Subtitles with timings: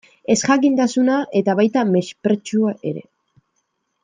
[0.35, 3.05] Ezjakintasuna, eta baita mespretxua ere.